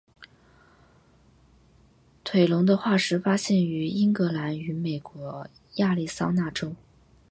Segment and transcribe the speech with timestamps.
[2.23, 6.73] 腿龙的化石发现于英格兰与美国亚利桑那州。